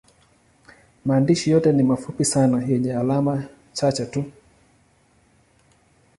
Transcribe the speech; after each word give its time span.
Maandishi 1.05 1.51
yote 1.51 1.71
ni 1.73 1.83
mafupi 1.83 2.25
sana 2.25 2.63
yenye 2.67 2.93
alama 2.95 3.43
chache 3.73 4.05
tu. 4.05 4.25